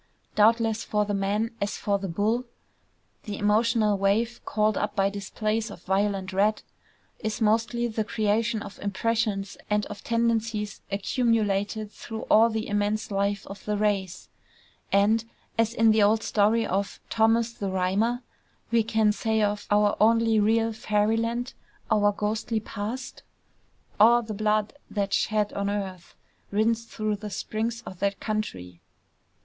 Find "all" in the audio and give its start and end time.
12.31-12.49